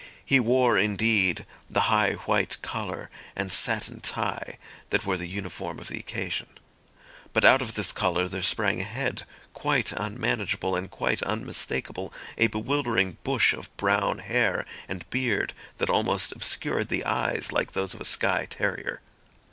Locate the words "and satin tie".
3.35-4.57